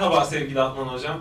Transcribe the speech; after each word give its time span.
Merhaba 0.00 0.24
sevgili 0.24 0.60
Atman 0.60 0.86
Hocam. 0.86 1.20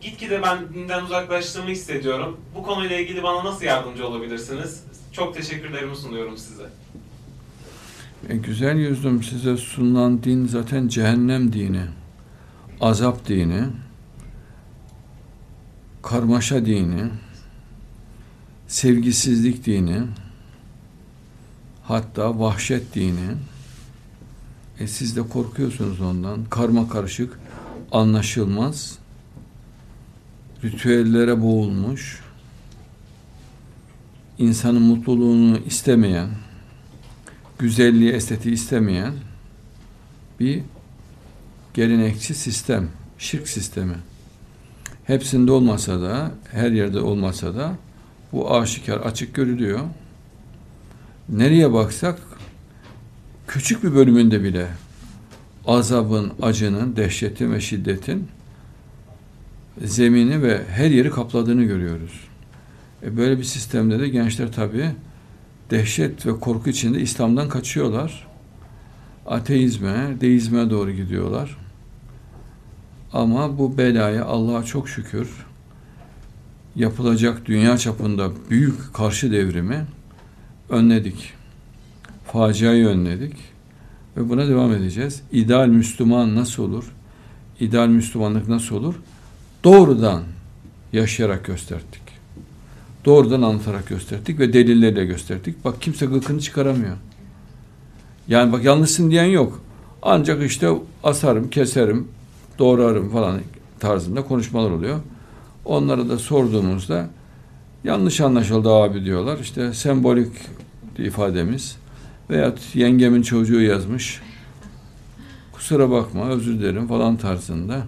Gitgide 0.00 0.42
ben 0.42 0.58
dinden 0.74 1.04
uzaklaştığımı 1.04 1.70
hissediyorum. 1.70 2.40
Bu 2.54 2.62
konuyla 2.62 2.96
ilgili 2.96 3.22
bana 3.22 3.44
nasıl 3.44 3.64
yardımcı 3.64 4.06
olabilirsiniz? 4.06 4.82
Çok 5.12 5.34
teşekkürlerimi 5.34 5.96
sunuyorum 5.96 6.38
size. 6.38 6.66
E, 8.28 8.36
güzel 8.36 8.76
yüzlüm 8.76 9.22
size 9.22 9.56
sunulan 9.56 10.22
din 10.22 10.46
zaten 10.46 10.88
cehennem 10.88 11.52
dini, 11.52 11.82
azap 12.80 13.28
dini, 13.28 13.62
karmaşa 16.02 16.66
dini, 16.66 17.02
sevgisizlik 18.68 19.66
dini, 19.66 20.02
hatta 21.84 22.40
vahşet 22.40 22.94
dini. 22.94 23.36
E 24.80 24.86
siz 24.86 25.16
de 25.16 25.22
korkuyorsunuz 25.22 26.00
ondan. 26.00 26.44
Karma 26.44 26.88
karışık, 26.88 27.38
anlaşılmaz, 27.92 28.98
ritüellere 30.64 31.42
boğulmuş, 31.42 32.20
insanın 34.38 34.82
mutluluğunu 34.82 35.58
istemeyen, 35.66 36.28
güzelliği, 37.58 38.12
estetiği 38.12 38.54
istemeyen 38.54 39.14
bir 40.40 40.62
gelenekçi 41.74 42.34
sistem, 42.34 42.88
şirk 43.18 43.48
sistemi. 43.48 43.94
Hepsinde 45.04 45.52
olmasa 45.52 46.02
da, 46.02 46.30
her 46.52 46.70
yerde 46.70 47.00
olmasa 47.00 47.54
da 47.54 47.72
bu 48.32 48.54
aşikar, 48.54 48.96
açık 48.96 49.34
görülüyor. 49.34 49.80
Nereye 51.28 51.72
baksak 51.72 52.18
küçük 53.46 53.84
bir 53.84 53.94
bölümünde 53.94 54.42
bile 54.42 54.68
azabın, 55.66 56.32
acının, 56.42 56.96
dehşetin 56.96 57.52
ve 57.52 57.60
şiddetin 57.60 58.28
zemini 59.84 60.42
ve 60.42 60.64
her 60.68 60.90
yeri 60.90 61.10
kapladığını 61.10 61.64
görüyoruz. 61.64 62.20
E 63.02 63.16
böyle 63.16 63.38
bir 63.38 63.44
sistemde 63.44 63.98
de 63.98 64.08
gençler 64.08 64.52
tabii 64.52 64.90
dehşet 65.70 66.26
ve 66.26 66.40
korku 66.40 66.70
içinde 66.70 67.00
İslam'dan 67.00 67.48
kaçıyorlar. 67.48 68.26
Ateizme, 69.26 70.16
deizme 70.20 70.70
doğru 70.70 70.90
gidiyorlar. 70.90 71.58
Ama 73.12 73.58
bu 73.58 73.78
belaya 73.78 74.24
Allah'a 74.24 74.64
çok 74.64 74.88
şükür 74.88 75.46
yapılacak 76.76 77.46
dünya 77.46 77.78
çapında 77.78 78.30
büyük 78.50 78.94
karşı 78.94 79.32
devrimi 79.32 79.86
önledik. 80.68 81.32
Faciayı 82.26 82.86
önledik 82.86 83.55
ve 84.16 84.28
buna 84.28 84.48
devam 84.48 84.72
edeceğiz. 84.72 85.22
İdeal 85.32 85.66
Müslüman 85.66 86.34
nasıl 86.34 86.62
olur? 86.62 86.84
İdeal 87.60 87.88
Müslümanlık 87.88 88.48
nasıl 88.48 88.76
olur? 88.76 88.94
Doğrudan 89.64 90.22
yaşayarak 90.92 91.44
gösterdik. 91.44 92.02
Doğrudan 93.04 93.42
anlatarak 93.42 93.88
gösterdik 93.88 94.38
ve 94.38 94.52
delillerle 94.52 95.04
gösterdik. 95.04 95.64
Bak 95.64 95.82
kimse 95.82 96.06
gıkını 96.06 96.40
çıkaramıyor. 96.40 96.96
Yani 98.28 98.52
bak 98.52 98.64
yanlışsın 98.64 99.10
diyen 99.10 99.24
yok. 99.24 99.60
Ancak 100.02 100.42
işte 100.42 100.68
asarım, 101.04 101.50
keserim, 101.50 102.08
doğrarım 102.58 103.10
falan 103.10 103.40
tarzında 103.80 104.22
konuşmalar 104.22 104.70
oluyor. 104.70 105.00
Onlara 105.64 106.08
da 106.08 106.18
sorduğumuzda 106.18 107.10
yanlış 107.84 108.20
anlaşıldı 108.20 108.70
abi 108.70 109.04
diyorlar. 109.04 109.38
İşte 109.38 109.74
sembolik 109.74 110.32
ifademiz 110.98 111.76
veyahut 112.30 112.74
yengemin 112.74 113.22
çocuğu 113.22 113.60
yazmış. 113.60 114.20
Kusura 115.52 115.90
bakma 115.90 116.28
özür 116.28 116.58
dilerim 116.58 116.88
falan 116.88 117.16
tarzında. 117.16 117.86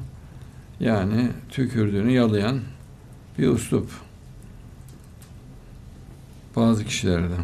Yani 0.80 1.28
tükürdüğünü 1.50 2.10
yalayan 2.12 2.60
bir 3.38 3.48
uslup. 3.48 3.90
Bazı 6.56 6.84
kişilerde. 6.84 7.34